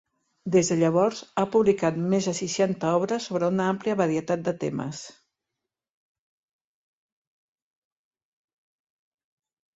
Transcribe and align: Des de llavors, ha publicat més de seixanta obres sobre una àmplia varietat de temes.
Des 0.53 0.69
de 0.71 0.75
llavors, 0.77 1.17
ha 1.41 1.43
publicat 1.55 1.99
més 2.13 2.29
de 2.29 2.33
seixanta 2.37 2.93
obres 3.01 3.27
sobre 3.29 3.49
una 3.53 3.67
àmplia 3.73 3.97
varietat 3.99 4.49
de 4.49 4.55
temes. 4.65 5.03